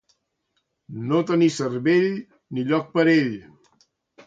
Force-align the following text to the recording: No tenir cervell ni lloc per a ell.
No 1.11 1.19
tenir 1.33 1.51
cervell 1.57 2.09
ni 2.23 2.65
lloc 2.73 2.91
per 2.99 3.07
a 3.07 3.07
ell. 3.21 3.33